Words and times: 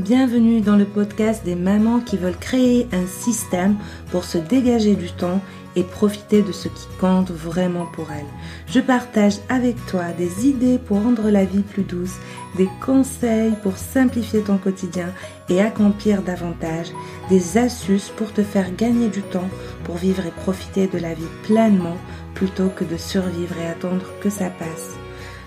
Bienvenue 0.00 0.62
dans 0.62 0.76
le 0.76 0.86
podcast 0.86 1.44
des 1.44 1.54
mamans 1.54 2.00
qui 2.00 2.16
veulent 2.16 2.38
créer 2.38 2.88
un 2.90 3.06
système 3.06 3.76
pour 4.10 4.24
se 4.24 4.38
dégager 4.38 4.94
du 4.94 5.12
temps 5.12 5.42
et 5.76 5.82
profiter 5.82 6.40
de 6.40 6.52
ce 6.52 6.68
qui 6.68 6.86
compte 6.98 7.30
vraiment 7.30 7.84
pour 7.84 8.10
elles. 8.10 8.24
Je 8.66 8.80
partage 8.80 9.34
avec 9.50 9.76
toi 9.84 10.04
des 10.16 10.48
idées 10.48 10.78
pour 10.78 11.02
rendre 11.02 11.28
la 11.28 11.44
vie 11.44 11.60
plus 11.60 11.82
douce, 11.82 12.16
des 12.56 12.70
conseils 12.80 13.52
pour 13.62 13.76
simplifier 13.76 14.40
ton 14.40 14.56
quotidien 14.56 15.12
et 15.50 15.60
accomplir 15.60 16.22
davantage, 16.22 16.92
des 17.28 17.58
astuces 17.58 18.10
pour 18.16 18.32
te 18.32 18.42
faire 18.42 18.74
gagner 18.74 19.08
du 19.08 19.20
temps 19.20 19.50
pour 19.84 19.96
vivre 19.96 20.24
et 20.24 20.30
profiter 20.30 20.86
de 20.86 20.98
la 20.98 21.12
vie 21.12 21.22
pleinement 21.42 21.98
plutôt 22.32 22.70
que 22.70 22.84
de 22.84 22.96
survivre 22.96 23.54
et 23.62 23.66
attendre 23.66 24.06
que 24.22 24.30
ça 24.30 24.48
passe. 24.48 24.96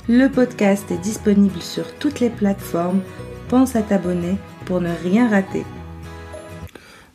Le 0.08 0.28
podcast 0.28 0.92
est 0.92 1.02
disponible 1.02 1.62
sur 1.62 1.92
toutes 1.96 2.20
les 2.20 2.30
plateformes 2.30 3.02
à 3.54 3.84
t'abonner 3.84 4.36
pour 4.66 4.82
ne 4.82 4.90
rien 5.04 5.30
rater. 5.30 5.64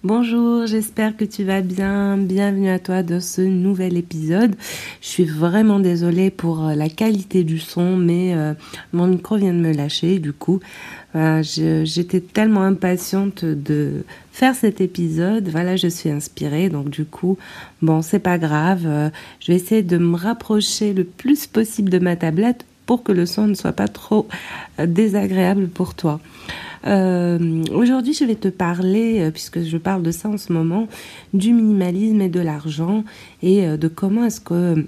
Bonjour, 0.05 0.67
j'espère 0.67 1.17
que 1.17 1.25
tu 1.25 1.43
vas 1.43 1.63
bien. 1.63 2.17
Bienvenue 2.17 2.71
à 2.71 2.79
toi 2.79 3.03
dans 3.03 3.21
ce 3.21 3.41
nouvel 3.41 3.97
épisode. 3.97 4.55
Je 5.01 5.09
suis 5.09 5.25
vraiment 5.25 5.81
désolée 5.81 6.31
pour 6.31 6.65
euh, 6.65 6.75
la 6.77 6.89
qualité 6.89 7.43
du 7.43 7.59
son, 7.59 7.97
mais 7.97 8.35
euh, 8.37 8.55
mon 8.93 9.09
micro 9.09 9.37
vient 9.37 9.53
de 9.53 9.59
me 9.59 9.73
lâcher. 9.73 10.21
Du 10.21 10.33
coup, 10.33 10.61
euh, 11.17 11.43
j'étais 11.43 12.21
tellement 12.21 12.63
impatiente 12.63 13.45
de 13.45 14.05
faire 14.31 14.55
cet 14.55 14.81
épisode. 14.81 15.49
Voilà, 15.49 15.75
je 15.75 15.89
suis 15.89 16.09
inspirée. 16.09 16.69
Donc 16.69 16.89
du 16.89 17.05
coup, 17.05 17.37
bon, 17.83 18.01
c'est 18.01 18.21
pas 18.21 18.39
grave. 18.39 18.83
je 19.41 19.51
vais 19.51 19.57
essayer 19.57 19.83
de 19.83 19.99
me 19.99 20.17
rapprocher 20.17 20.93
le 20.93 21.03
plus 21.03 21.49
possible 21.49 21.91
de 21.91 21.99
ma 21.99 22.15
tablette 22.15 22.65
pour 22.89 23.03
que 23.03 23.13
le 23.13 23.27
son 23.27 23.47
ne 23.47 23.53
soit 23.53 23.75
pas 23.75 23.87
trop 23.87 24.27
euh, 24.81 24.87
désagréable 24.87 25.69
pour 25.69 25.95
toi. 25.95 26.21
Euh, 26.87 27.63
aujourd'hui, 27.75 28.15
je 28.15 28.25
vais 28.25 28.35
te 28.35 28.49
parler, 28.49 29.21
euh, 29.21 29.31
puisque 29.31 29.63
je 29.63 29.77
parle 29.77 30.03
de 30.03 30.11
ça 30.11 30.31
en 30.31 30.39
ce 30.39 30.55
moment, 30.55 30.89
du 31.35 31.53
minimalisme 31.53 32.23
et 32.23 32.31
de 32.31 32.41
l'argent 32.41 33.05
et 33.43 33.67
de 33.77 33.89
comment 33.89 34.25
est-ce 34.25 34.41
que, 34.41 34.87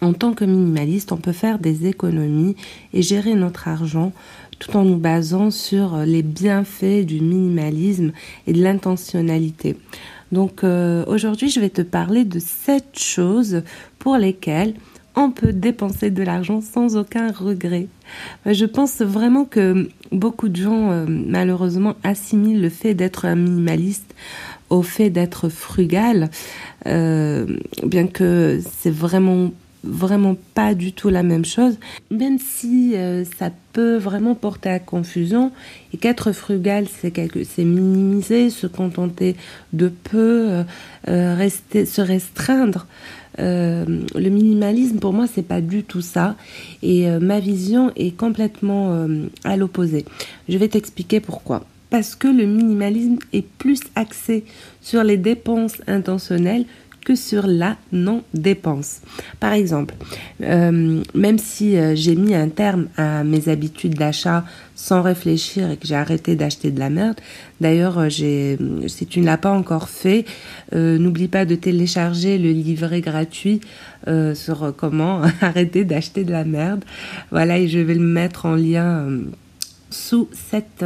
en 0.00 0.12
tant 0.12 0.32
que 0.32 0.44
minimaliste, 0.44 1.10
on 1.10 1.16
peut 1.16 1.32
faire 1.32 1.58
des 1.58 1.88
économies 1.88 2.54
et 2.92 3.02
gérer 3.02 3.34
notre 3.34 3.66
argent 3.66 4.12
tout 4.60 4.76
en 4.76 4.84
nous 4.84 4.98
basant 4.98 5.50
sur 5.50 5.96
les 6.06 6.22
bienfaits 6.22 7.04
du 7.04 7.20
minimalisme 7.20 8.12
et 8.46 8.52
de 8.52 8.62
l'intentionnalité. 8.62 9.76
Donc 10.30 10.62
aujourd'hui, 11.08 11.50
je 11.50 11.58
vais 11.58 11.70
te 11.70 11.82
parler 11.82 12.24
de 12.24 12.38
sept 12.38 12.96
choses 12.96 13.62
pour 13.98 14.16
lesquelles 14.16 14.74
on 15.16 15.30
peut 15.30 15.52
dépenser 15.52 16.10
de 16.10 16.22
l'argent 16.22 16.60
sans 16.60 16.96
aucun 16.96 17.30
regret. 17.30 17.86
Je 18.46 18.64
pense 18.64 19.00
vraiment 19.00 19.44
que 19.44 19.88
beaucoup 20.12 20.48
de 20.48 20.56
gens, 20.56 20.90
euh, 20.90 21.06
malheureusement, 21.08 21.94
assimilent 22.02 22.60
le 22.60 22.68
fait 22.68 22.94
d'être 22.94 23.24
un 23.24 23.36
minimaliste 23.36 24.14
au 24.70 24.82
fait 24.82 25.10
d'être 25.10 25.48
frugal, 25.48 26.30
euh, 26.86 27.46
bien 27.84 28.06
que 28.06 28.60
c'est 28.78 28.90
vraiment 28.90 29.50
vraiment 29.86 30.34
pas 30.54 30.72
du 30.74 30.94
tout 30.94 31.10
la 31.10 31.22
même 31.22 31.44
chose, 31.44 31.78
même 32.10 32.38
si 32.38 32.96
euh, 32.96 33.22
ça 33.38 33.50
peut 33.74 33.98
vraiment 33.98 34.34
porter 34.34 34.70
à 34.70 34.78
confusion 34.78 35.52
et 35.92 35.98
qu'être 35.98 36.32
frugal 36.32 36.86
c'est 36.88 37.12
c'est 37.44 37.64
minimiser, 37.64 38.48
se 38.48 38.66
contenter 38.66 39.36
de 39.74 39.88
peu, 39.88 40.64
rester 41.06 41.84
se 41.84 42.00
restreindre. 42.00 42.86
Euh, 43.38 43.84
le 44.14 44.28
minimalisme, 44.28 44.98
pour 44.98 45.12
moi, 45.12 45.26
c'est 45.26 45.46
pas 45.46 45.60
du 45.60 45.82
tout 45.82 46.00
ça. 46.00 46.36
Et 46.82 47.08
euh, 47.08 47.20
ma 47.20 47.40
vision 47.40 47.92
est 47.96 48.16
complètement 48.16 48.92
euh, 48.92 49.26
à 49.44 49.56
l'opposé. 49.56 50.04
Je 50.48 50.58
vais 50.58 50.68
t'expliquer 50.68 51.20
pourquoi. 51.20 51.64
Parce 51.90 52.14
que 52.14 52.28
le 52.28 52.46
minimalisme 52.46 53.18
est 53.32 53.46
plus 53.46 53.80
axé 53.94 54.44
sur 54.80 55.04
les 55.04 55.16
dépenses 55.16 55.76
intentionnelles 55.86 56.64
que 57.04 57.14
sur 57.14 57.46
la 57.46 57.76
non-dépense. 57.92 59.02
Par 59.38 59.52
exemple, 59.52 59.94
euh, 60.42 61.02
même 61.14 61.38
si 61.38 61.76
euh, 61.76 61.94
j'ai 61.94 62.16
mis 62.16 62.34
un 62.34 62.48
terme 62.48 62.88
à 62.96 63.22
mes 63.22 63.48
habitudes 63.48 63.94
d'achat 63.94 64.44
sans 64.74 65.02
réfléchir 65.02 65.70
et 65.70 65.76
que 65.76 65.86
j'ai 65.86 65.94
arrêté 65.94 66.34
d'acheter 66.34 66.70
de 66.70 66.80
la 66.80 66.90
merde, 66.90 67.20
d'ailleurs, 67.60 67.98
euh, 67.98 68.08
si 68.08 69.06
tu 69.06 69.20
ne 69.20 69.26
l'as 69.26 69.38
pas 69.38 69.52
encore 69.52 69.88
fait, 69.88 70.24
n'oublie 70.72 71.28
pas 71.28 71.44
de 71.44 71.54
télécharger 71.54 72.38
le 72.38 72.50
livret 72.50 73.00
gratuit 73.00 73.60
sur 74.34 74.74
comment 74.76 75.22
arrêter 75.40 75.84
d'acheter 75.84 76.24
de 76.24 76.32
la 76.32 76.44
merde. 76.44 76.84
Voilà, 77.30 77.58
et 77.58 77.68
je 77.68 77.78
vais 77.78 77.94
le 77.94 78.00
mettre 78.00 78.46
en 78.46 78.56
lien 78.56 79.06
sous 79.90 80.28
cette 80.32 80.84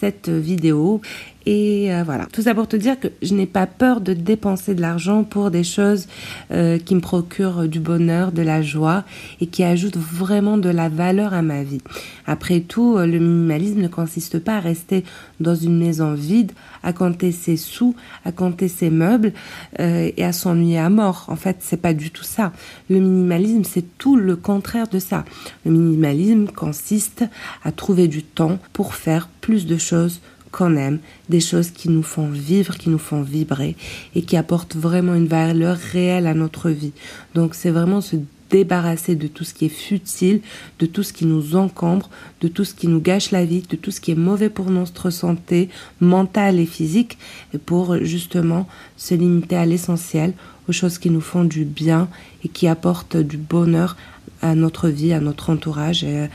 cette 0.00 0.30
vidéo. 0.30 1.00
Et 1.46 1.92
euh, 1.92 2.02
voilà, 2.04 2.26
tout 2.26 2.42
ça 2.42 2.54
pour 2.54 2.68
te 2.68 2.76
dire 2.76 3.00
que 3.00 3.08
je 3.22 3.32
n'ai 3.34 3.46
pas 3.46 3.66
peur 3.66 4.00
de 4.00 4.12
dépenser 4.12 4.74
de 4.74 4.80
l'argent 4.82 5.24
pour 5.24 5.50
des 5.50 5.64
choses 5.64 6.06
euh, 6.50 6.78
qui 6.78 6.94
me 6.94 7.00
procurent 7.00 7.66
du 7.66 7.80
bonheur, 7.80 8.30
de 8.32 8.42
la 8.42 8.60
joie 8.60 9.04
et 9.40 9.46
qui 9.46 9.64
ajoutent 9.64 9.96
vraiment 9.96 10.58
de 10.58 10.68
la 10.68 10.90
valeur 10.90 11.32
à 11.32 11.40
ma 11.40 11.62
vie. 11.62 11.80
Après 12.26 12.60
tout, 12.60 12.96
euh, 12.98 13.06
le 13.06 13.18
minimalisme 13.18 13.80
ne 13.80 13.88
consiste 13.88 14.38
pas 14.38 14.56
à 14.56 14.60
rester 14.60 15.02
dans 15.40 15.54
une 15.54 15.78
maison 15.78 16.12
vide, 16.12 16.52
à 16.82 16.92
compter 16.92 17.32
ses 17.32 17.56
sous, 17.56 17.94
à 18.26 18.32
compter 18.32 18.68
ses 18.68 18.90
meubles 18.90 19.32
et 19.78 20.24
à 20.24 20.32
s'ennuyer 20.32 20.78
à 20.78 20.90
mort. 20.90 21.24
En 21.28 21.36
fait, 21.36 21.58
c'est 21.60 21.80
pas 21.80 21.94
du 21.94 22.10
tout 22.10 22.24
ça. 22.24 22.52
Le 22.90 23.00
minimalisme, 23.00 23.64
c'est 23.64 23.96
tout 23.98 24.16
le 24.16 24.36
contraire 24.36 24.88
de 24.88 24.98
ça. 24.98 25.24
Le 25.64 25.72
minimalisme 25.72 26.46
consiste 26.46 27.24
à 27.64 27.72
trouver 27.72 28.08
du 28.08 28.22
temps 28.22 28.58
pour 28.72 28.94
faire 28.94 29.28
plus 29.40 29.66
de 29.66 29.78
choses 29.78 30.20
qu'on 30.52 30.76
aime, 30.76 30.98
des 31.28 31.40
choses 31.40 31.70
qui 31.70 31.88
nous 31.88 32.02
font 32.02 32.28
vivre, 32.28 32.76
qui 32.76 32.90
nous 32.90 32.98
font 32.98 33.22
vibrer 33.22 33.76
et 34.14 34.22
qui 34.22 34.36
apportent 34.36 34.76
vraiment 34.76 35.14
une 35.14 35.28
valeur 35.28 35.76
réelle 35.76 36.26
à 36.26 36.34
notre 36.34 36.70
vie. 36.70 36.92
Donc 37.34 37.54
c'est 37.54 37.70
vraiment 37.70 38.00
se 38.00 38.16
débarrasser 38.50 39.14
de 39.14 39.28
tout 39.28 39.44
ce 39.44 39.54
qui 39.54 39.66
est 39.66 39.68
futile, 39.68 40.40
de 40.80 40.86
tout 40.86 41.04
ce 41.04 41.12
qui 41.12 41.24
nous 41.24 41.54
encombre, 41.54 42.10
de 42.40 42.48
tout 42.48 42.64
ce 42.64 42.74
qui 42.74 42.88
nous 42.88 43.00
gâche 43.00 43.30
la 43.30 43.44
vie, 43.44 43.62
de 43.62 43.76
tout 43.76 43.92
ce 43.92 44.00
qui 44.00 44.10
est 44.10 44.16
mauvais 44.16 44.50
pour 44.50 44.70
notre 44.70 45.10
santé 45.10 45.68
mentale 46.00 46.58
et 46.58 46.66
physique, 46.66 47.16
et 47.54 47.58
pour 47.58 47.96
justement 48.04 48.66
se 48.96 49.14
limiter 49.14 49.56
à 49.56 49.66
l'essentiel, 49.66 50.34
aux 50.68 50.72
choses 50.72 50.98
qui 50.98 51.10
nous 51.10 51.20
font 51.20 51.44
du 51.44 51.64
bien 51.64 52.08
et 52.44 52.48
qui 52.48 52.66
apportent 52.66 53.16
du 53.16 53.36
bonheur 53.36 53.96
à 54.42 54.54
notre 54.54 54.88
vie, 54.88 55.12
à 55.12 55.20
notre 55.20 55.50
entourage 55.50 56.02
et 56.02 56.28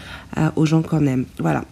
aux 0.56 0.66
gens 0.66 0.82
qu'on 0.82 1.06
aime. 1.06 1.26
Voilà. 1.40 1.66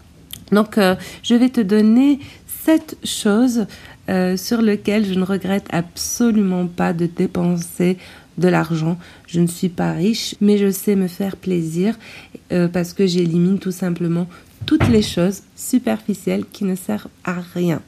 Donc, 0.53 0.77
euh, 0.77 0.95
je 1.23 1.35
vais 1.35 1.49
te 1.49 1.61
donner 1.61 2.19
sept 2.63 2.97
choses 3.03 3.65
euh, 4.09 4.37
sur 4.37 4.61
lesquelles 4.61 5.05
je 5.05 5.13
ne 5.13 5.23
regrette 5.23 5.67
absolument 5.71 6.67
pas 6.67 6.93
de 6.93 7.05
dépenser 7.05 7.97
de 8.37 8.47
l'argent. 8.47 8.97
Je 9.27 9.39
ne 9.39 9.47
suis 9.47 9.69
pas 9.69 9.91
riche, 9.91 10.35
mais 10.41 10.57
je 10.57 10.71
sais 10.71 10.95
me 10.95 11.07
faire 11.07 11.35
plaisir 11.35 11.95
euh, 12.51 12.67
parce 12.67 12.93
que 12.93 13.05
j'élimine 13.05 13.59
tout 13.59 13.71
simplement 13.71 14.27
toutes 14.65 14.87
les 14.87 15.01
choses 15.01 15.41
superficielles 15.55 16.45
qui 16.51 16.63
ne 16.63 16.75
servent 16.75 17.09
à 17.25 17.35
rien. 17.53 17.81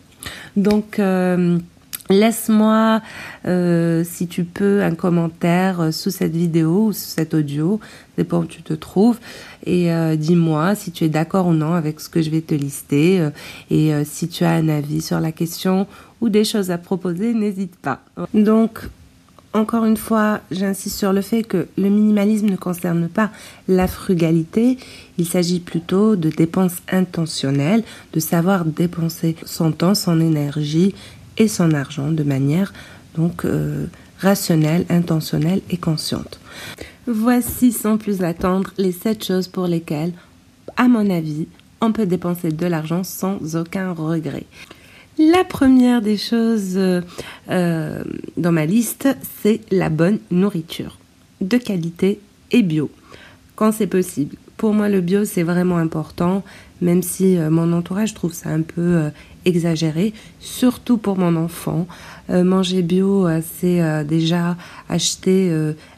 Donc, 0.58 1.00
Laisse-moi, 2.10 3.02
euh, 3.48 4.04
si 4.04 4.28
tu 4.28 4.44
peux, 4.44 4.84
un 4.84 4.94
commentaire 4.94 5.82
euh, 5.82 5.92
sous 5.92 6.12
cette 6.12 6.36
vidéo 6.36 6.88
ou 6.88 6.94
sous 6.94 7.10
cet 7.10 7.34
audio, 7.34 7.80
dépend 8.16 8.42
où 8.42 8.46
tu 8.46 8.62
te 8.62 8.74
trouves, 8.74 9.18
et 9.66 9.92
euh, 9.92 10.16
dis-moi 10.16 10.76
si 10.76 10.92
tu 10.92 11.04
es 11.04 11.10
d'accord 11.10 11.48
ou 11.48 11.54
non 11.54 11.74
avec 11.74 12.00
ce 12.00 12.08
que 12.08 12.22
je 12.22 12.30
vais 12.30 12.42
te 12.42 12.54
lister, 12.54 13.28
et 13.72 13.92
si 14.06 14.28
tu 14.28 14.44
as 14.44 14.52
un 14.52 14.70
avis 14.70 15.02
sur 15.02 15.20
la 15.20 15.32
question 15.32 15.88
ou 16.22 16.30
des 16.30 16.44
choses 16.44 16.70
à 16.70 16.78
proposer, 16.78 17.34
n'hésite 17.34 17.76
pas. 17.76 18.02
Donc, 18.34 18.82
encore 19.54 19.86
une 19.86 19.98
fois, 19.98 20.42
j'insiste 20.52 20.98
sur 20.98 21.14
le 21.14 21.22
fait 21.22 21.44
que 21.44 21.68
le 21.78 21.90
minimalisme 21.90 22.48
ne 22.48 22.58
concerne 22.58 23.08
pas 23.08 23.32
la 23.68 23.88
frugalité, 23.88 24.78
il 25.18 25.26
s'agit 25.26 25.60
plutôt 25.60 26.16
de 26.16 26.30
dépenses 26.30 26.78
intentionnelles, 26.92 27.84
de 28.14 28.20
savoir 28.20 28.66
dépenser 28.66 29.36
son 29.46 29.72
temps, 29.72 29.96
son 29.96 30.20
énergie 30.20 30.94
et 31.38 31.48
son 31.48 31.72
argent 31.74 32.12
de 32.12 32.24
manière 32.24 32.74
donc 33.16 33.46
euh, 33.46 33.86
rationnelle, 34.20 34.86
intentionnelle 34.90 35.62
et 35.70 35.78
consciente. 35.78 36.40
Voici 37.08 37.72
sans 37.72 37.98
plus 37.98 38.24
attendre 38.24 38.72
les 38.78 38.92
sept 38.92 39.24
choses 39.24 39.48
pour 39.48 39.68
lesquelles, 39.68 40.14
à 40.78 40.88
mon 40.88 41.10
avis, 41.10 41.48
on 41.82 41.92
peut 41.92 42.06
dépenser 42.06 42.52
de 42.52 42.66
l'argent 42.66 43.04
sans 43.04 43.56
aucun 43.56 43.94
regret. 43.94 44.46
La 45.18 45.44
première 45.46 46.02
des 46.02 46.18
choses 46.18 46.78
euh, 46.78 48.04
dans 48.38 48.52
ma 48.52 48.66
liste, 48.66 49.08
c'est 49.42 49.62
la 49.72 49.90
bonne 49.90 50.20
nourriture, 50.32 50.98
de 51.42 51.58
qualité 51.58 52.20
et 52.52 52.64
bio, 52.64 52.90
quand 53.56 53.72
c'est 53.72 53.88
possible. 53.88 54.36
Pour 54.58 54.74
moi, 54.74 54.90
le 54.90 55.02
bio, 55.02 55.26
c'est 55.26 55.44
vraiment 55.44 55.78
important. 55.78 56.44
même 56.82 57.04
si 57.04 57.38
mon 57.38 57.72
entourage 57.74 58.14
trouve 58.14 58.34
ça 58.34 58.50
un 58.50 58.62
peu 58.62 59.10
exagéré, 59.46 60.14
surtout 60.40 60.98
pour 60.98 61.18
mon 61.18 61.36
enfant. 61.36 61.88
Euh, 62.32 62.44
manger 62.44 62.82
bio, 62.82 63.28
euh, 63.28 63.42
c'est 63.60 63.82
euh, 63.82 64.04
déjà 64.04 64.58
acheter 64.90 65.52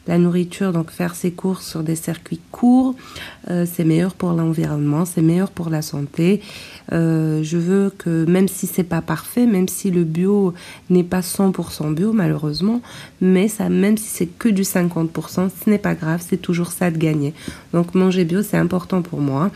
la 0.06 0.18
nourriture, 0.18 0.72
donc 0.72 0.90
faire 0.90 1.14
ses 1.14 1.30
courses 1.30 1.66
sur 1.66 1.82
des 1.82 1.96
circuits 1.96 2.40
courts. 2.50 2.94
c'est 3.46 3.84
meilleur 3.84 4.14
pour 4.14 4.32
l'environnement, 4.32 5.04
c'est 5.04 5.20
meilleur 5.20 5.50
pour 5.50 5.68
la 5.68 5.82
santé. 5.82 6.40
je 6.90 7.56
veux 7.56 7.90
que 7.90 8.24
même 8.24 8.48
si 8.48 8.66
c'est 8.66 8.84
pas 8.84 9.02
parfait, 9.02 9.46
même 9.46 9.68
si 9.68 9.90
le 9.90 10.04
bio 10.04 10.54
n'est 10.88 11.04
pas 11.04 11.20
100% 11.20 11.94
bio 11.94 12.12
malheureusement, 12.12 12.80
mais 13.20 13.48
ça, 13.48 13.68
même 13.68 13.98
si 13.98 14.08
c'est 14.08 14.26
que 14.26 14.48
du 14.48 14.62
50%, 14.62 15.50
ce 15.64 15.70
n'est 15.70 15.78
pas 15.78 15.94
grave, 15.94 16.24
c'est 16.26 16.40
toujours 16.40 16.72
ça 16.72 16.90
de 16.90 16.96
gagner. 16.96 17.34
Donc 17.74 17.94
manger 17.94 18.24
bio, 18.24 18.42
c'est 18.42 18.58
important 18.58 19.02
pour 19.02 19.20
moi. 19.20 19.50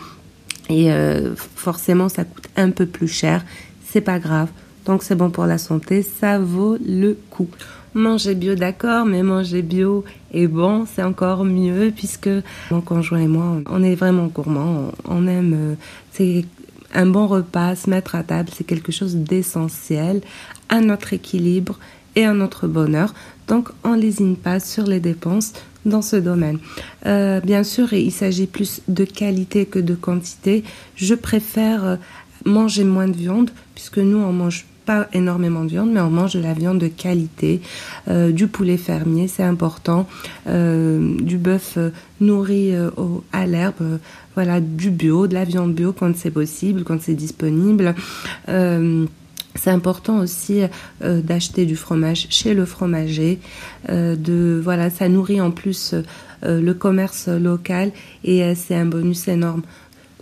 Et 0.68 0.90
forcément, 1.56 2.08
ça 2.08 2.24
coûte 2.24 2.48
un 2.56 2.70
peu 2.70 2.86
plus 2.86 3.08
cher 3.08 3.44
c'est 3.92 4.00
pas 4.00 4.18
grave. 4.18 4.48
Donc 4.86 5.02
c'est 5.02 5.14
bon 5.14 5.30
pour 5.30 5.44
la 5.44 5.58
santé, 5.58 6.02
ça 6.02 6.38
vaut 6.38 6.76
le 6.84 7.16
coup. 7.30 7.48
Manger 7.94 8.34
bio, 8.34 8.54
d'accord, 8.54 9.04
mais 9.04 9.22
manger 9.22 9.60
bio 9.60 10.02
et 10.32 10.46
bon, 10.46 10.86
c'est 10.86 11.02
encore 11.02 11.44
mieux 11.44 11.92
puisque 11.94 12.30
mon 12.70 12.80
conjoint 12.80 13.20
et 13.20 13.26
moi, 13.26 13.58
on 13.68 13.82
est 13.82 13.94
vraiment 13.94 14.26
gourmands. 14.26 14.92
On 15.04 15.26
aime, 15.26 15.54
euh, 15.54 15.74
c'est 16.10 16.46
un 16.94 17.06
bon 17.06 17.26
repas, 17.26 17.76
se 17.76 17.90
mettre 17.90 18.14
à 18.14 18.22
table, 18.22 18.48
c'est 18.56 18.64
quelque 18.64 18.92
chose 18.92 19.14
d'essentiel 19.16 20.22
à 20.70 20.80
notre 20.80 21.12
équilibre 21.12 21.78
et 22.16 22.24
à 22.24 22.32
notre 22.32 22.66
bonheur. 22.66 23.12
Donc 23.46 23.68
on 23.84 23.92
lésine 23.92 24.36
pas 24.36 24.58
sur 24.58 24.84
les 24.84 25.00
dépenses 25.00 25.52
dans 25.84 26.02
ce 26.02 26.16
domaine. 26.16 26.58
Euh, 27.06 27.40
bien 27.40 27.64
sûr, 27.64 27.92
il 27.92 28.12
s'agit 28.12 28.46
plus 28.46 28.82
de 28.88 29.04
qualité 29.04 29.66
que 29.66 29.78
de 29.78 29.94
quantité. 29.94 30.64
Je 30.96 31.14
préfère 31.14 31.84
euh, 31.84 31.96
manger 32.44 32.84
moins 32.84 33.08
de 33.08 33.16
viande, 33.16 33.50
puisque 33.74 33.98
nous, 33.98 34.18
on 34.18 34.32
mange 34.32 34.66
pas 34.84 35.08
énormément 35.12 35.64
de 35.64 35.70
viande, 35.70 35.92
mais 35.92 36.00
on 36.00 36.10
mange 36.10 36.34
de 36.34 36.40
la 36.40 36.54
viande 36.54 36.78
de 36.78 36.88
qualité, 36.88 37.60
euh, 38.08 38.32
du 38.32 38.48
poulet 38.48 38.76
fermier, 38.76 39.28
c'est 39.28 39.42
important, 39.42 40.08
euh, 40.48 41.16
du 41.20 41.38
bœuf 41.38 41.74
euh, 41.76 41.90
nourri 42.20 42.72
à 43.32 43.46
l'herbe, 43.46 43.98
voilà, 44.34 44.60
du 44.60 44.90
bio, 44.90 45.26
de 45.26 45.34
la 45.34 45.44
viande 45.44 45.74
bio 45.74 45.92
quand 45.92 46.16
c'est 46.16 46.30
possible, 46.30 46.84
quand 46.84 47.00
c'est 47.00 47.14
disponible. 47.14 47.94
c'est 48.46 49.70
important 49.70 50.20
aussi 50.20 50.62
d'acheter 51.00 51.66
du 51.66 51.76
fromage 51.76 52.28
chez 52.30 52.54
le 52.54 52.64
fromager. 52.64 53.40
de 53.88 54.60
voilà, 54.62 54.88
ça 54.88 55.08
nourrit 55.08 55.40
en 55.40 55.50
plus 55.50 55.94
le 56.42 56.72
commerce 56.72 57.28
local 57.28 57.90
et 58.24 58.54
c'est 58.54 58.76
un 58.76 58.86
bonus 58.86 59.26
énorme. 59.26 59.62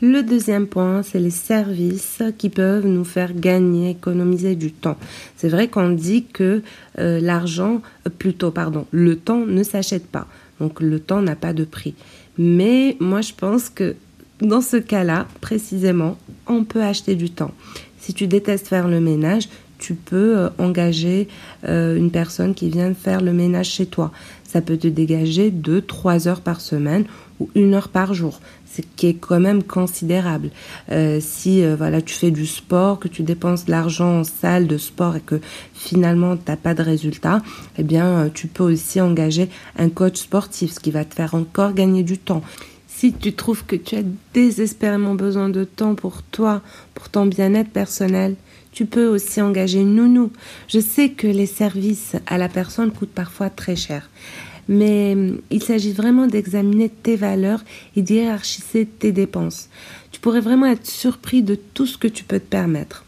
Le 0.03 0.23
deuxième 0.23 0.67
point, 0.67 1.03
c'est 1.03 1.19
les 1.19 1.29
services 1.29 2.23
qui 2.39 2.49
peuvent 2.49 2.87
nous 2.87 3.05
faire 3.05 3.35
gagner, 3.35 3.91
économiser 3.91 4.57
du 4.57 4.73
temps. 4.73 4.97
C'est 5.37 5.51
vrai 5.51 5.69
qu'on 5.69 5.91
dit 5.91 6.25
que 6.25 6.63
euh, 6.99 7.21
l'argent, 7.21 7.83
euh, 8.07 8.11
plutôt, 8.11 8.51
pardon, 8.51 8.87
le 8.93 9.17
temps 9.17 9.45
ne 9.45 9.63
s'achète 9.63 10.07
pas. 10.07 10.27
Donc 10.59 10.81
le 10.81 11.01
temps 11.01 11.21
n'a 11.21 11.37
pas 11.37 11.53
de 11.53 11.65
prix. 11.65 11.95
Mais 12.39 12.97
moi, 12.99 13.21
je 13.21 13.35
pense 13.35 13.69
que 13.69 13.95
dans 14.41 14.63
ce 14.63 14.79
cas-là, 14.79 15.29
précisément, 15.43 16.17
on 16.47 16.65
peut 16.65 16.83
acheter 16.83 17.15
du 17.15 17.29
temps. 17.29 17.53
Si 17.99 18.15
tu 18.15 18.27
détestes 18.27 18.69
faire 18.69 18.89
le 18.89 19.01
ménage, 19.01 19.51
tu 19.79 19.95
peux 19.95 20.39
euh, 20.39 20.49
engager 20.57 21.29
une 21.63 22.11
personne 22.11 22.55
qui 22.55 22.71
vient 22.71 22.95
faire 22.95 23.21
le 23.21 23.35
ménage 23.35 23.69
chez 23.69 23.85
toi. 23.85 24.13
Ça 24.51 24.61
peut 24.61 24.77
te 24.77 24.89
dégager 24.89 25.51
2-3 25.51 26.27
heures 26.27 26.41
par 26.41 26.61
semaine 26.61 27.05
ou 27.39 27.49
une 27.55 27.75
heure 27.75 27.89
par 27.89 28.15
jour 28.15 28.41
ce 28.73 28.83
qui 28.97 29.09
est 29.09 29.15
quand 29.15 29.41
même 29.41 29.63
considérable. 29.63 30.51
Euh, 30.91 31.19
si 31.21 31.65
euh, 31.65 31.75
voilà, 31.77 32.01
tu 32.01 32.15
fais 32.15 32.31
du 32.31 32.47
sport, 32.47 32.99
que 32.99 33.09
tu 33.09 33.23
dépenses 33.23 33.65
de 33.65 33.73
l'argent 33.73 34.21
en 34.21 34.25
salle 34.25 34.67
de 34.67 34.79
sport 34.79 35.17
et 35.17 35.21
que 35.21 35.41
finalement 35.75 36.37
tu 36.37 36.43
n'as 36.49 36.57
pas 36.57 36.75
de 36.75 36.83
résultat, 36.83 37.43
eh 37.79 37.83
bien 37.83 38.07
euh, 38.07 38.29
tu 38.33 38.47
peux 38.47 38.65
aussi 38.65 39.01
engager 39.01 39.49
un 39.77 39.89
coach 39.89 40.19
sportif, 40.19 40.73
ce 40.73 40.81
qui 40.81 40.91
va 40.91 41.05
te 41.05 41.15
faire 41.15 41.35
encore 41.35 41.75
gagner 41.75 42.03
du 42.03 42.19
temps. 42.19 42.43
Si 42.87 43.13
tu 43.13 43.33
trouves 43.33 43.65
que 43.65 43.77
tu 43.77 43.97
as 43.97 44.03
désespérément 44.35 45.15
besoin 45.15 45.49
de 45.49 45.65
temps 45.65 45.95
pour 45.95 46.23
toi, 46.23 46.61
pour 46.95 47.09
ton 47.09 47.27
bien-être 47.27 47.71
personnel, 47.71 48.37
tu 48.73 48.87
peux 48.87 49.07
aussi 49.07 49.41
engager 49.41 49.81
une 49.81 49.97
nounou. 49.97 50.31
Je 50.69 50.81
sais 50.81 51.11
que 51.11 51.27
les 51.27 51.47
services 51.47 52.17
à 52.27 52.39
la 52.39 52.49
personne 52.49 52.91
coûtent 52.91 53.11
parfois 53.11 53.51
très 53.51 53.77
cher 53.77 54.09
mais 54.71 55.13
hum, 55.13 55.41
il 55.51 55.63
s'agit 55.63 55.93
vraiment 55.93 56.27
d'examiner 56.27 56.89
tes 56.89 57.17
valeurs 57.17 57.63
et 57.97 58.03
d'hierarchiser 58.03 58.87
tes 58.87 59.13
dépenses. 59.13 59.69
Tu 60.13 60.21
pourrais 60.21 60.41
vraiment 60.41 60.67
être 60.67 60.87
surpris 60.87 61.43
de 61.43 61.57
tout 61.57 61.87
ce 61.87 61.99
que 61.99 62.09
tu 62.09 62.25
peux 62.25 62.39
te 62.39 62.47
permettre. 62.47 63.05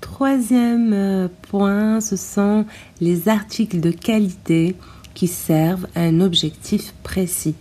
Troisième 0.00 0.92
euh, 0.92 1.28
point, 1.50 2.00
ce 2.00 2.16
sont 2.16 2.66
les 3.00 3.28
articles 3.28 3.80
de 3.80 3.90
qualité 3.90 4.76
qui 5.14 5.26
servent 5.26 5.86
à 5.94 6.02
un 6.02 6.20
objectif 6.20 6.94
précis. 7.02 7.54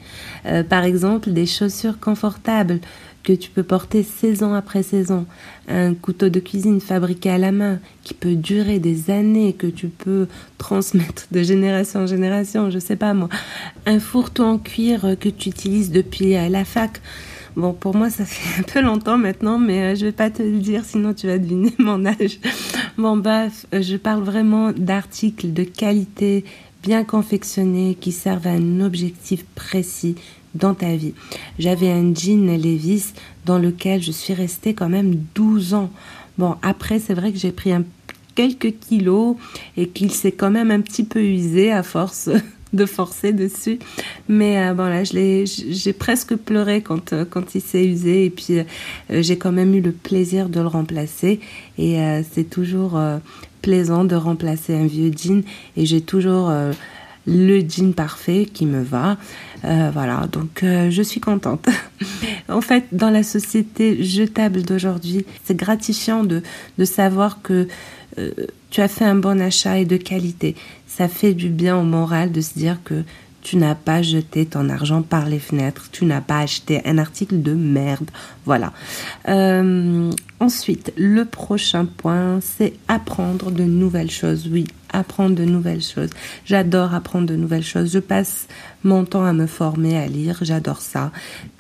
Euh, 0.46 0.64
par 0.64 0.84
exemple, 0.84 1.32
des 1.32 1.46
chaussures 1.46 2.00
confortables, 2.00 2.80
que 3.24 3.34
tu 3.34 3.50
peux 3.50 3.64
porter 3.64 4.04
saison 4.04 4.54
après 4.54 4.84
saison, 4.84 5.26
un 5.68 5.94
couteau 5.94 6.30
de 6.30 6.40
cuisine 6.40 6.80
fabriqué 6.80 7.30
à 7.30 7.38
la 7.38 7.52
main 7.52 7.80
qui 8.04 8.14
peut 8.14 8.36
durer 8.36 8.80
des 8.80 9.12
années, 9.12 9.54
que 9.54 9.68
tu 9.68 9.88
peux 9.88 10.28
transmettre 10.58 11.28
de 11.32 11.44
génération 11.44 12.02
en 12.02 12.08
génération, 12.08 12.70
je 12.70 12.80
sais 12.80 12.96
pas 12.96 13.14
moi, 13.14 13.30
un 13.86 14.00
fourre-tout 14.00 14.44
en 14.44 14.58
cuir 14.58 15.16
que 15.20 15.30
tu 15.30 15.50
utilises 15.50 15.92
depuis 15.92 16.32
la 16.34 16.66
fac. 16.66 17.02
Bon, 17.56 17.74
pour 17.74 17.96
moi, 17.96 18.10
ça 18.10 18.26
fait 18.26 18.62
un 18.62 18.64
peu 18.64 18.82
longtemps 18.82 19.18
maintenant, 19.18 19.58
mais 19.58 19.82
euh, 19.82 19.96
je 19.96 20.06
vais 20.06 20.12
pas 20.12 20.30
te 20.30 20.42
le 20.42 20.60
dire, 20.60 20.86
sinon 20.86 21.14
tu 21.14 21.28
vas 21.28 21.38
deviner 21.38 21.74
mon 21.80 22.06
âge. 22.06 22.40
Bon, 22.98 23.18
bref, 23.18 23.66
euh, 23.74 23.82
je 23.82 23.98
parle 23.98 24.24
vraiment 24.24 24.72
d'articles 24.72 25.52
de 25.54 25.64
qualité 25.64 26.46
bien 26.84 27.04
confectionnés 27.04 27.98
qui 28.00 28.12
servent 28.12 28.48
à 28.48 28.52
un 28.52 28.80
objectif 28.80 29.46
précis 29.56 30.16
dans 30.56 30.74
ta 30.74 30.96
vie. 30.96 31.14
J'avais 31.58 31.90
un 31.90 32.14
jean 32.14 32.46
Levis 32.58 33.14
dans 33.46 33.60
lequel 33.60 34.02
je 34.02 34.12
suis 34.12 34.34
restée 34.34 34.74
quand 34.74 34.90
même 34.90 35.16
12 35.36 35.74
ans. 35.74 35.90
Bon, 36.38 36.56
après, 36.62 37.00
c'est 37.00 37.14
vrai 37.14 37.32
que 37.32 37.38
j'ai 37.38 37.52
pris 37.52 37.72
un, 37.72 37.84
quelques 38.36 38.80
kilos 38.80 39.36
et 39.76 39.90
qu'il 39.90 40.12
s'est 40.12 40.32
quand 40.32 40.52
même 40.52 40.72
un 40.72 40.82
petit 40.82 41.04
peu 41.04 41.22
usé 41.22 41.72
à 41.72 41.84
force 41.84 42.30
de 42.74 42.86
forcer 42.86 43.34
dessus. 43.34 43.80
Mais 44.28 44.58
euh, 44.60 44.74
bon 44.74 44.86
là, 44.86 45.04
j'ai 45.04 45.94
presque 45.94 46.36
pleuré 46.36 46.82
quand, 46.82 47.14
euh, 47.14 47.26
quand 47.30 47.56
il 47.56 47.62
s'est 47.62 47.86
usé 47.86 48.26
et 48.26 48.30
puis 48.30 48.60
euh, 48.60 48.64
j'ai 49.22 49.38
quand 49.38 49.52
même 49.52 49.74
eu 49.74 49.82
le 49.82 49.92
plaisir 49.92 50.48
de 50.48 50.62
le 50.62 50.68
remplacer 50.68 51.42
et 51.78 51.98
c'est 52.32 52.50
toujours 52.50 53.00
plaisant 53.62 54.06
de 54.06 54.16
remplacer 54.16 54.76
un 54.76 54.86
vieux 54.86 55.12
jean 55.16 55.44
et 55.78 55.86
j'ai 55.86 56.02
toujours 56.02 56.52
le 57.30 57.62
jean 57.62 57.94
parfait 57.94 58.48
qui 58.52 58.66
me 58.66 58.82
va. 58.82 59.18
Euh, 59.66 59.92
voilà, 59.94 60.28
donc 60.32 60.64
euh, 60.64 60.90
je 60.90 61.02
suis 61.02 61.20
contente. 61.20 61.68
en 62.50 62.62
fait, 62.62 62.86
dans 62.92 63.10
la 63.10 63.24
société 63.24 64.04
jetable 64.04 64.64
d'aujourd'hui, 64.64 65.26
c'est 65.44 65.56
gratifiant 65.56 66.24
de, 66.24 66.42
de, 66.78 66.86
savoir 66.86 67.42
que 67.42 67.68
euh, 68.18 68.32
tu 68.70 68.82
as 68.82 68.88
fait 68.88 69.06
un 69.06 69.16
bon 69.16 69.42
achat 69.42 69.80
et 69.80 69.86
de 69.86 69.98
qualité. 69.98 70.56
Ça 70.88 71.08
fait 71.08 71.34
du 71.34 71.50
bien 71.50 71.78
au 71.78 71.84
moral 71.84 72.32
de 72.32 72.42
se 72.42 72.54
dire 72.58 72.78
que 72.84 73.04
tu 73.50 73.58
n'as 73.58 73.74
pas 73.74 74.04
jeté 74.04 74.46
ton 74.46 74.70
argent 74.70 75.02
par 75.02 75.26
les 75.26 75.40
fenêtres, 75.40 75.90
tu 75.92 76.06
n'as 76.06 76.22
pas 76.22 76.38
acheté 76.38 76.82
un 76.86 77.00
article 77.00 77.42
de 77.42 77.56
merde. 77.56 78.12
Voilà. 78.46 78.74
Euh, 79.28 80.12
ensuite, 80.40 80.94
le 80.96 81.26
prochain 81.26 81.86
point, 81.86 82.42
c'est 82.42 82.74
apprendre 82.88 83.50
de 83.50 83.64
nouvelles 83.64 84.12
choses. 84.12 84.48
Oui, 84.52 84.68
apprendre 84.94 85.36
de 85.36 85.46
nouvelles 85.46 85.82
choses. 85.82 86.12
J'adore 86.46 86.94
apprendre 86.94 87.26
de 87.26 87.36
nouvelles 87.36 87.64
choses. 87.64 87.92
Je 87.92 87.98
passe 87.98 88.48
mon 88.84 89.04
temps 89.04 89.26
à 89.26 89.34
me 89.34 89.48
former, 89.48 89.98
à 89.98 90.06
lire. 90.06 90.38
J'adore 90.44 90.82
ça. 90.82 91.12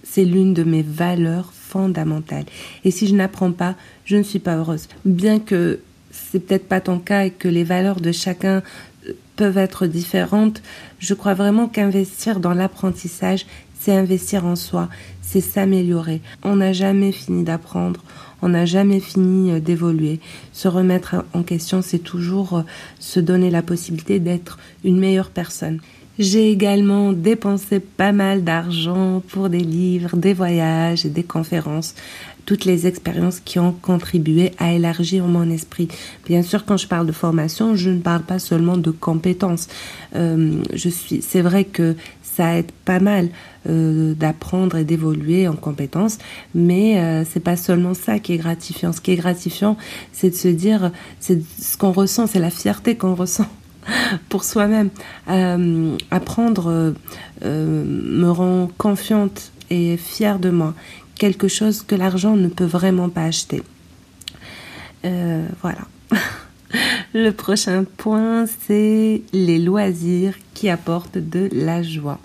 C'est 0.03 0.25
l'une 0.25 0.53
de 0.53 0.63
mes 0.63 0.83
valeurs 0.83 1.51
fondamentales. 1.53 2.45
Et 2.83 2.91
si 2.91 3.07
je 3.07 3.15
n'apprends 3.15 3.51
pas, 3.51 3.73
je 4.05 4.15
ne 4.15 4.21
suis 4.21 4.37
pas 4.37 4.57
heureuse. 4.57 4.89
Bien 5.05 5.39
que 5.39 5.79
c'est 6.11 6.39
peut-être 6.39 6.67
pas 6.67 6.81
ton 6.81 6.99
cas 6.99 7.25
et 7.25 7.31
que 7.31 7.47
les 7.47 7.63
valeurs 7.63 7.99
de 7.99 8.11
chacun 8.11 8.61
peuvent 9.39 9.57
être 9.57 9.87
différentes, 9.87 10.61
je 10.99 11.13
crois 11.13 11.33
vraiment 11.33 11.69
qu'investir 11.69 12.41
dans 12.41 12.53
l'apprentissage, 12.53 13.45
c'est 13.79 13.95
investir 13.95 14.45
en 14.45 14.57
soi, 14.57 14.89
c'est 15.21 15.39
s'améliorer. 15.39 16.19
On 16.43 16.57
n'a 16.57 16.73
jamais 16.73 17.13
fini 17.13 17.45
d'apprendre, 17.45 18.03
on 18.41 18.49
n'a 18.49 18.65
jamais 18.65 18.99
fini 18.99 19.51
euh, 19.51 19.61
d'évoluer. 19.61 20.19
Se 20.51 20.67
remettre 20.67 21.23
en 21.33 21.43
question, 21.43 21.81
c'est 21.81 21.99
toujours 21.99 22.57
euh, 22.57 22.61
se 22.99 23.21
donner 23.21 23.49
la 23.49 23.61
possibilité 23.61 24.19
d'être 24.19 24.59
une 24.83 24.99
meilleure 24.99 25.29
personne. 25.29 25.79
J'ai 26.17 26.51
également 26.51 27.13
dépensé 27.13 27.79
pas 27.79 28.11
mal 28.11 28.43
d'argent 28.43 29.23
pour 29.29 29.47
des 29.47 29.63
livres, 29.63 30.17
des 30.17 30.33
voyages 30.33 31.05
et 31.05 31.09
des 31.09 31.23
conférences 31.23 31.95
toutes 32.49 32.65
les 32.65 32.87
expériences 32.87 33.41
qui 33.41 33.59
ont 33.59 33.73
contribué 33.73 34.53
à 34.57 34.73
élargir 34.73 35.25
mon 35.25 35.51
esprit. 35.51 35.87
Bien 36.25 36.41
sûr, 36.41 36.65
quand 36.65 36.77
je 36.77 36.87
parle 36.87 37.05
de 37.05 37.11
formation, 37.11 37.75
je 37.75 37.91
ne 37.91 37.99
parle 37.99 38.23
pas 38.23 38.39
seulement 38.39 38.75
de 38.75 38.89
compétences. 38.89 39.67
Euh, 40.15 40.63
je 40.73 40.89
suis, 40.89 41.21
c'est 41.21 41.43
vrai 41.43 41.63
que 41.63 41.95
ça 42.23 42.57
aide 42.57 42.71
pas 42.85 42.99
mal 42.99 43.29
euh, 43.67 44.15
d'apprendre 44.15 44.77
et 44.77 44.83
d'évoluer 44.83 45.47
en 45.47 45.53
compétences, 45.53 46.17
mais 46.55 46.97
euh, 46.97 47.23
c'est 47.23 47.39
pas 47.39 47.55
seulement 47.55 47.93
ça 47.93 48.17
qui 48.17 48.33
est 48.33 48.37
gratifiant. 48.37 48.93
Ce 48.93 48.99
qui 48.99 49.11
est 49.11 49.17
gratifiant, 49.17 49.77
c'est 50.11 50.31
de 50.31 50.35
se 50.35 50.47
dire, 50.47 50.91
c'est 51.19 51.39
ce 51.61 51.77
qu'on 51.77 51.91
ressent, 51.91 52.25
c'est 52.25 52.39
la 52.39 52.49
fierté 52.49 52.97
qu'on 52.97 53.13
ressent 53.23 53.45
pour 54.29 54.43
soi-même. 54.43 54.89
Euh, 55.29 55.95
apprendre 56.09 56.95
me 57.43 58.29
rend 58.31 58.71
confiante 58.79 59.51
et 59.69 59.97
fière 59.97 60.39
de 60.39 60.49
moi, 60.49 60.73
quelque 61.19 61.47
chose 61.47 61.83
que 61.83 61.95
l'argent 61.95 62.35
ne 62.35 62.47
peut 62.47 62.65
vraiment 62.65 63.09
pas 63.09 63.25
acheter. 63.25 63.61
voilà. 65.03 65.85
Le 67.13 67.31
prochain 67.31 67.85
point, 67.97 68.45
c'est 68.45 69.21
les 69.33 69.57
loisirs 69.59 70.35
qui 70.53 70.69
apportent 70.69 71.17
de 71.17 71.49
la 71.51 71.81
joie. 71.81 72.19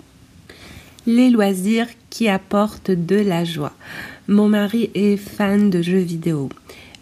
Les 1.07 1.29
loisirs 1.29 1.87
qui 2.09 2.27
apportent 2.29 2.91
de 2.91 3.15
la 3.15 3.43
joie. 3.43 3.73
Mon 4.27 4.47
mari 4.47 4.89
est 4.95 5.17
fan 5.17 5.69
de 5.69 5.81
jeux 5.81 5.99
vidéo. 5.99 6.49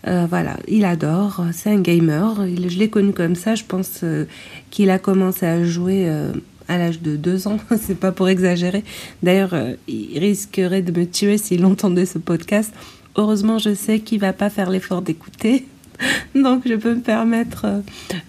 Euh, 0.07 0.25
voilà, 0.29 0.57
il 0.67 0.83
adore, 0.83 1.45
c'est 1.53 1.69
un 1.69 1.79
gamer. 1.79 2.35
je 2.47 2.77
l'ai 2.77 2.89
connu 2.89 3.13
comme 3.13 3.35
ça, 3.35 3.55
je 3.55 3.63
pense 3.63 4.01
euh, 4.03 4.25
qu'il 4.69 4.89
a 4.89 4.99
commencé 4.99 5.45
à 5.45 5.63
jouer 5.63 6.09
euh, 6.09 6.33
à 6.67 6.77
l'âge 6.77 7.01
de 7.01 7.15
deux 7.15 7.47
ans, 7.47 7.57
c'est 7.79 7.99
pas 7.99 8.11
pour 8.11 8.29
exagérer. 8.29 8.83
D'ailleurs, 9.21 9.55
il 9.87 10.19
risquerait 10.19 10.81
de 10.81 10.97
me 10.97 11.05
tuer 11.05 11.37
s'il 11.37 11.65
entendait 11.65 12.05
ce 12.05 12.17
podcast. 12.17 12.73
Heureusement, 13.15 13.59
je 13.59 13.73
sais 13.73 13.99
qu'il 13.99 14.19
va 14.19 14.33
pas 14.33 14.49
faire 14.49 14.69
l'effort 14.69 15.01
d'écouter. 15.01 15.65
Donc 16.35 16.63
je 16.65 16.75
peux 16.75 16.95
me 16.95 17.01
permettre 17.01 17.65
euh, 17.65 17.79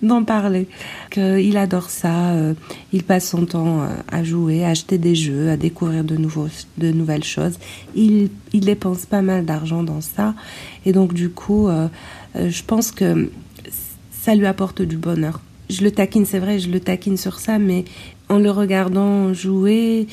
d'en 0.02 0.24
parler. 0.24 0.66
Il 1.16 1.56
adore 1.56 1.90
ça, 1.90 2.32
euh, 2.32 2.54
il 2.92 3.02
passe 3.04 3.28
son 3.28 3.46
temps 3.46 3.82
euh, 3.82 3.88
à 4.10 4.24
jouer, 4.24 4.64
à 4.64 4.70
acheter 4.70 4.98
des 4.98 5.14
jeux, 5.14 5.50
à 5.50 5.56
découvrir 5.56 6.04
de, 6.04 6.16
nouveaux, 6.16 6.48
de 6.78 6.90
nouvelles 6.90 7.24
choses. 7.24 7.58
Il, 7.94 8.30
il 8.52 8.60
dépense 8.60 9.06
pas 9.06 9.22
mal 9.22 9.44
d'argent 9.44 9.82
dans 9.82 10.00
ça. 10.00 10.34
Et 10.86 10.92
donc 10.92 11.14
du 11.14 11.30
coup, 11.30 11.68
je 12.34 12.62
pense 12.62 12.90
que 12.90 13.30
ça 14.10 14.34
lui 14.34 14.46
apporte 14.46 14.82
du 14.82 14.96
bonheur. 14.96 15.40
Je 15.70 15.82
le 15.82 15.90
taquine, 15.90 16.26
c'est 16.26 16.38
vrai, 16.38 16.58
je 16.58 16.68
le 16.68 16.78
taquine 16.78 17.16
sur 17.16 17.40
ça, 17.40 17.58
mais 17.58 17.84
en 18.28 18.38
le 18.38 18.50
regardant 18.50 19.32
jouer, 19.32 20.06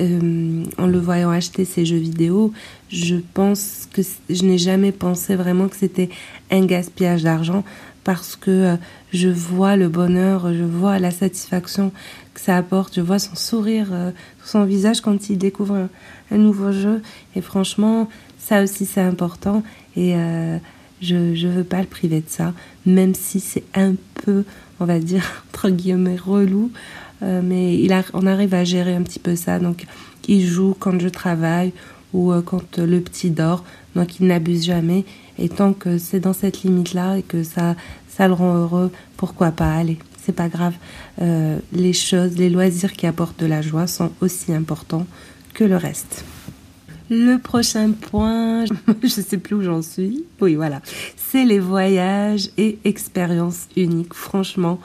euh, 0.00 0.64
en 0.76 0.86
le 0.88 0.98
voyant 0.98 1.30
acheter 1.30 1.64
ces 1.64 1.86
jeux 1.86 1.98
vidéo, 1.98 2.52
je 2.88 3.14
pense 3.32 3.88
que 3.92 4.02
je 4.28 4.42
n'ai 4.42 4.58
jamais 4.58 4.90
pensé 4.90 5.36
vraiment 5.36 5.68
que 5.68 5.76
c'était 5.76 6.08
un 6.50 6.66
gaspillage 6.66 7.22
d'argent 7.22 7.62
parce 8.02 8.34
que 8.34 8.50
euh, 8.50 8.76
je 9.12 9.28
vois 9.28 9.76
le 9.76 9.88
bonheur, 9.88 10.52
je 10.52 10.64
vois 10.64 10.98
la 10.98 11.12
satisfaction 11.12 11.92
que 12.34 12.40
ça 12.40 12.56
apporte, 12.56 12.96
je 12.96 13.02
vois 13.02 13.20
son 13.20 13.36
sourire 13.36 13.86
euh, 13.92 14.10
son 14.44 14.64
visage 14.64 15.00
quand 15.00 15.30
il 15.30 15.38
découvre 15.38 15.88
un, 16.30 16.36
nouveau 16.36 16.72
jeu. 16.72 17.00
Et 17.36 17.40
franchement, 17.40 18.08
ça 18.36 18.64
aussi 18.64 18.86
c'est 18.86 19.00
important 19.00 19.62
et 19.96 20.14
je 21.00 21.14
ne 21.14 21.52
veux 21.52 21.62
pas 21.62 21.80
le 21.80 21.86
priver 21.86 22.20
de 22.20 22.28
ça, 22.28 22.52
même 22.84 23.14
si 23.14 23.38
c'est 23.38 23.62
un 23.74 23.94
peu, 24.24 24.44
on 24.80 24.86
va 24.86 24.98
dire, 24.98 25.44
entre 25.54 25.70
guillemets, 25.70 26.16
relou. 26.16 26.72
Euh, 27.22 27.40
mais 27.42 27.86
on 28.12 28.26
arrive 28.26 28.54
à 28.54 28.64
gérer 28.64 28.94
un 28.94 29.02
petit 29.02 29.18
peu 29.18 29.36
ça. 29.36 29.58
Donc, 29.58 29.86
il 30.28 30.46
joue 30.46 30.74
quand 30.78 30.98
je 30.98 31.08
travaille 31.08 31.72
ou 32.12 32.32
euh, 32.32 32.42
quand 32.42 32.78
le 32.78 33.00
petit 33.00 33.30
dort. 33.30 33.64
Donc, 33.94 34.20
il 34.20 34.26
n'abuse 34.26 34.64
jamais. 34.64 35.04
Et 35.38 35.48
tant 35.48 35.72
que 35.72 35.98
c'est 35.98 36.20
dans 36.20 36.32
cette 36.32 36.62
limite-là 36.62 37.18
et 37.18 37.22
que 37.22 37.42
ça, 37.42 37.76
ça 38.08 38.28
le 38.28 38.34
rend 38.34 38.54
heureux, 38.54 38.92
pourquoi 39.16 39.50
pas 39.50 39.74
aller? 39.74 39.98
C'est 40.24 40.34
pas 40.34 40.48
grave. 40.48 40.74
Euh, 41.20 41.58
les 41.72 41.92
choses, 41.92 42.36
les 42.38 42.48
loisirs 42.48 42.92
qui 42.92 43.06
apportent 43.06 43.38
de 43.40 43.46
la 43.46 43.62
joie 43.62 43.86
sont 43.86 44.10
aussi 44.20 44.52
importants 44.52 45.06
que 45.52 45.64
le 45.64 45.76
reste. 45.76 46.24
Le 47.10 47.36
prochain 47.36 47.90
point, 47.92 48.64
je 49.02 49.08
sais 49.08 49.36
plus 49.36 49.56
où 49.56 49.62
j'en 49.62 49.82
suis. 49.82 50.24
Oui, 50.40 50.54
voilà. 50.54 50.80
C'est 51.16 51.44
les 51.44 51.58
voyages 51.58 52.48
et 52.56 52.78
expériences 52.84 53.66
uniques. 53.76 54.14
Franchement, 54.14 54.80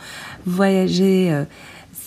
voyager, 0.45 1.45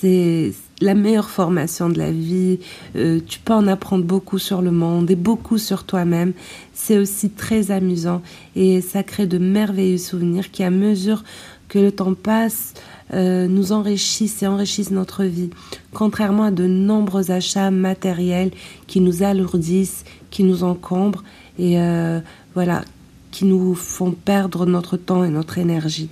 c'est 0.02 0.52
la 0.80 0.94
meilleure 0.94 1.30
formation 1.30 1.88
de 1.88 1.96
la 1.96 2.10
vie. 2.10 2.58
Euh, 2.96 3.20
tu 3.24 3.38
peux 3.38 3.52
en 3.52 3.68
apprendre 3.68 4.04
beaucoup 4.04 4.38
sur 4.38 4.60
le 4.60 4.72
monde 4.72 5.08
et 5.12 5.16
beaucoup 5.16 5.58
sur 5.58 5.84
toi-même. 5.84 6.32
C'est 6.72 6.98
aussi 6.98 7.30
très 7.30 7.70
amusant 7.70 8.20
et 8.56 8.80
ça 8.80 9.04
crée 9.04 9.26
de 9.26 9.38
merveilleux 9.38 9.98
souvenirs 9.98 10.50
qui, 10.50 10.64
à 10.64 10.70
mesure 10.70 11.22
que 11.68 11.78
le 11.78 11.92
temps 11.92 12.14
passe, 12.14 12.74
euh, 13.14 13.46
nous 13.46 13.70
enrichissent 13.70 14.42
et 14.42 14.48
enrichissent 14.48 14.90
notre 14.90 15.22
vie. 15.22 15.50
Contrairement 15.94 16.44
à 16.44 16.50
de 16.50 16.66
nombreux 16.66 17.30
achats 17.30 17.70
matériels 17.70 18.50
qui 18.88 19.00
nous 19.00 19.22
alourdissent, 19.22 20.04
qui 20.30 20.42
nous 20.42 20.64
encombrent 20.64 21.22
et 21.60 21.80
euh, 21.80 22.18
voilà, 22.54 22.84
qui 23.30 23.44
nous 23.44 23.76
font 23.76 24.10
perdre 24.10 24.66
notre 24.66 24.96
temps 24.96 25.22
et 25.22 25.30
notre 25.30 25.58
énergie. 25.58 26.08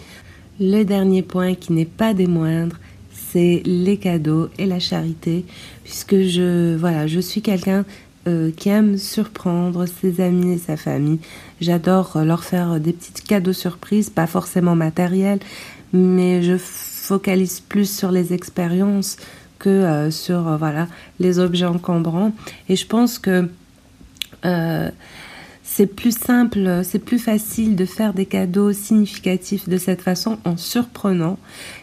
Le 0.61 0.85
dernier 0.85 1.23
point 1.23 1.55
qui 1.55 1.73
n'est 1.73 1.87
pas 1.87 2.15
des 2.15 2.29
moindres, 2.29 2.77
c'est 3.33 3.63
les 3.65 3.97
cadeaux 3.97 4.49
et 4.59 4.67
la 4.67 4.81
charité, 4.81 5.45
puisque 5.85 6.17
je, 6.23 6.77
voilà, 6.77 7.07
je 7.07 7.21
suis 7.21 7.43
quelqu'un 7.43 7.85
euh, 8.29 8.51
qui 8.55 8.69
aime 8.69 8.99
surprendre 8.99 9.87
ses 9.87 10.21
amis 10.21 10.55
et 10.55 10.59
sa 10.59 10.77
famille. 10.77 11.21
J'adore 11.61 12.19
leur 12.25 12.45
faire 12.45 12.79
des 12.79 12.93
petits 12.93 13.23
cadeaux 13.23 13.53
surprises, 13.53 14.11
pas 14.11 14.27
forcément 14.27 14.77
matériels, 14.77 15.39
mais 15.93 16.43
je 16.43 16.57
focalise 16.59 17.61
plus 17.61 17.91
sur 17.91 18.11
les 18.11 18.33
expériences 18.33 19.17
que 19.59 19.69
euh, 19.69 20.11
sur 20.11 20.49
euh, 20.49 20.57
voilà 20.57 20.87
les 21.19 21.39
objets 21.39 21.67
encombrants. 21.67 22.33
Et 22.69 22.77
je 22.77 22.87
pense 22.87 23.19
que 23.19 23.49
c'est 25.73 25.87
plus 25.87 26.17
simple, 26.17 26.81
c'est 26.83 26.99
plus 26.99 27.21
facile 27.21 27.77
de 27.77 27.85
faire 27.85 28.13
des 28.13 28.27
cadeaux 28.27 28.73
significatifs 28.73 29.69
de 29.69 29.79
cette 29.79 30.03
façon 30.03 30.39
en 30.45 30.57
surprenant, 30.57 31.39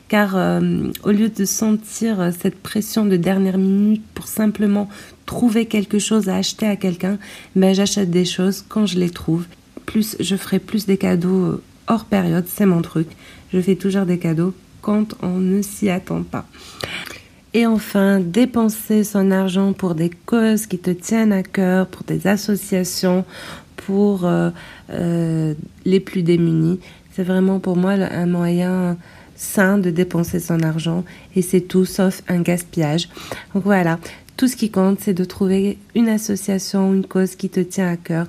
car 0.10 0.36
euh, 0.36 0.92
au 1.04 1.12
lieu 1.12 1.30
de 1.30 1.46
sentir 1.46 2.34
cette 2.38 2.62
pression 2.62 3.06
de 3.06 3.16
dernière 3.16 3.58
minute 3.58 4.04
pour 4.14 4.28
simplement 4.28 4.90
trouver 5.26 5.68
quelque 5.68 6.00
chose 6.00 6.28
à 6.28 6.36
acheter 6.36 6.68
à 6.68 6.76
quelqu'un, 6.76 7.18
ben 7.56 7.74
j'achète 7.74 8.12
des 8.12 8.26
choses 8.26 8.66
quand 8.68 8.86
je 8.86 9.00
les 9.00 9.10
trouve. 9.10 9.46
Plus 9.86 10.18
je 10.20 10.36
ferai 10.36 10.60
plus 10.60 10.86
des 10.86 10.98
cadeaux 10.98 11.62
hors 11.88 12.06
période, 12.06 12.46
c'est 12.46 12.66
mon 12.66 12.82
truc. 12.82 13.08
Je 13.54 13.62
fais 13.62 13.76
toujours 13.76 14.06
des 14.06 14.20
cadeaux 14.20 14.54
quand 14.82 15.16
on 15.22 15.38
ne 15.38 15.62
s'y 15.62 15.90
attend 15.90 16.24
pas. 16.24 16.46
Et 17.54 17.66
enfin, 17.66 18.20
dépenser 18.20 19.06
son 19.06 19.32
argent 19.32 19.72
pour 19.72 19.96
des 19.96 20.10
causes 20.10 20.66
qui 20.68 20.78
te 20.78 20.92
tiennent 20.92 21.32
à 21.32 21.42
cœur, 21.42 21.88
pour 21.88 22.04
des 22.04 22.28
associations, 22.28 23.26
pour 23.78 24.26
euh, 24.26 24.50
euh, 24.92 25.54
les 25.86 26.00
plus 26.00 26.24
démunis. 26.24 26.80
C'est 27.14 27.24
vraiment 27.24 27.60
pour 27.60 27.78
moi 27.78 27.92
un 27.92 28.26
moyen 28.26 28.98
sain 29.36 29.78
de 29.78 29.90
dépenser 29.90 30.40
son 30.40 30.62
argent 30.62 31.04
et 31.36 31.42
c'est 31.42 31.62
tout 31.62 31.86
sauf 31.86 32.22
un 32.28 32.42
gaspillage. 32.42 33.10
Donc 33.54 33.64
voilà, 33.64 34.00
tout 34.36 34.48
ce 34.48 34.56
qui 34.56 34.70
compte, 34.70 35.00
c'est 35.00 35.14
de 35.14 35.24
trouver 35.24 35.78
une 35.96 36.10
association, 36.10 36.94
une 36.94 37.06
cause 37.06 37.36
qui 37.36 37.50
te 37.50 37.60
tient 37.60 37.90
à 37.90 37.98
cœur. 37.98 38.28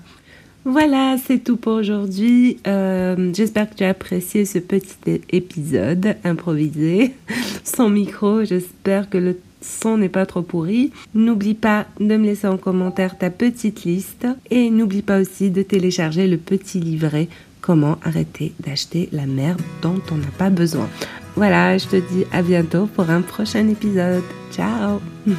Voilà, 0.65 1.17
c'est 1.25 1.39
tout 1.39 1.57
pour 1.57 1.75
aujourd'hui. 1.75 2.59
Euh, 2.67 3.33
j'espère 3.35 3.71
que 3.71 3.75
tu 3.75 3.85
as 3.85 3.91
apprécié 3.91 4.45
ce 4.45 4.59
petit 4.59 5.23
épisode 5.31 6.17
improvisé, 6.25 7.15
sans 7.65 7.89
micro. 7.89 8.45
J'espère 8.45 9.09
que 9.09 9.19
le 9.19 9.39
son 9.61 9.99
n'est 9.99 10.09
pas 10.09 10.27
trop 10.27 10.43
pourri. 10.43 10.93
N'oublie 11.15 11.55
pas 11.55 11.87
de 12.01 12.17
me 12.17 12.27
laisser 12.27 12.47
en 12.47 12.57
commentaire 12.57 13.19
ta 13.19 13.31
petite 13.31 13.85
liste 13.85 14.27
et 14.51 14.71
n'oublie 14.71 15.03
pas 15.03 15.21
aussi 15.21 15.51
de 15.51 15.63
télécharger 15.63 16.27
le 16.27 16.37
petit 16.37 16.81
livret 16.81 17.29
Comment 17.61 17.99
arrêter 18.05 18.55
d'acheter 18.61 19.09
la 19.13 19.27
merde 19.27 19.61
dont 19.83 20.01
on 20.13 20.17
n'a 20.17 20.31
pas 20.39 20.49
besoin. 20.49 20.89
Voilà, 21.35 21.77
je 21.77 21.87
te 21.87 21.97
dis 21.97 22.25
à 22.33 22.41
bientôt 22.43 22.87
pour 22.87 23.11
un 23.11 23.21
prochain 23.21 23.69
épisode. 23.69 24.23
Ciao 24.53 25.01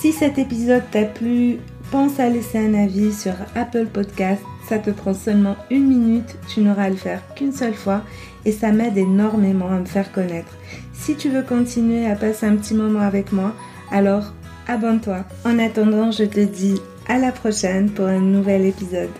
Si 0.00 0.12
cet 0.12 0.38
épisode 0.38 0.82
t'a 0.90 1.04
plu, 1.04 1.56
pense 1.90 2.20
à 2.20 2.28
laisser 2.28 2.58
un 2.58 2.74
avis 2.74 3.12
sur 3.12 3.32
Apple 3.54 3.86
Podcast. 3.86 4.42
Ça 4.68 4.78
te 4.78 4.90
prend 4.90 5.14
seulement 5.14 5.56
une 5.70 5.86
minute, 5.86 6.36
tu 6.48 6.60
n'auras 6.60 6.84
à 6.84 6.90
le 6.90 6.96
faire 6.96 7.22
qu'une 7.34 7.52
seule 7.52 7.74
fois 7.74 8.02
et 8.44 8.52
ça 8.52 8.72
m'aide 8.72 8.98
énormément 8.98 9.68
à 9.68 9.78
me 9.78 9.84
faire 9.84 10.12
connaître. 10.12 10.52
Si 10.92 11.16
tu 11.16 11.28
veux 11.30 11.42
continuer 11.42 12.06
à 12.06 12.16
passer 12.16 12.46
un 12.46 12.56
petit 12.56 12.74
moment 12.74 13.00
avec 13.00 13.32
moi, 13.32 13.52
alors 13.90 14.32
abonne-toi. 14.66 15.24
En 15.44 15.58
attendant, 15.58 16.10
je 16.10 16.24
te 16.24 16.40
dis 16.40 16.80
à 17.08 17.18
la 17.18 17.32
prochaine 17.32 17.90
pour 17.90 18.06
un 18.06 18.20
nouvel 18.20 18.64
épisode. 18.66 19.10